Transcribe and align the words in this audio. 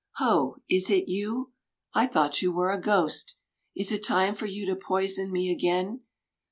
Ho, 0.15 0.57
is 0.67 0.89
it 0.89 1.07
you? 1.07 1.53
I 1.93 2.07
thought 2.07 2.41
you 2.41 2.51
were 2.51 2.71
a 2.71 2.81
ghost. 2.81 3.35
Is 3.75 3.91
it 3.91 4.03
time, 4.03 4.33
for 4.33 4.47
^ou 4.47 4.65
to 4.65 4.75
poison 4.75 5.31
me 5.31 5.51
again? 5.51 6.01